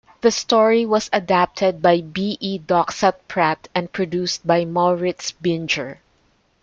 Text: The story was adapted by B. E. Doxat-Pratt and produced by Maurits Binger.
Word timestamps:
The 0.21 0.31
story 0.31 0.83
was 0.83 1.11
adapted 1.13 1.79
by 1.83 2.01
B. 2.01 2.35
E. 2.39 2.57
Doxat-Pratt 2.57 3.67
and 3.75 3.93
produced 3.93 4.47
by 4.47 4.65
Maurits 4.65 5.31
Binger. 5.43 5.97